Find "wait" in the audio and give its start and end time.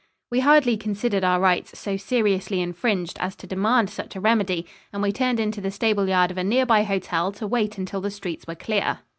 7.45-7.77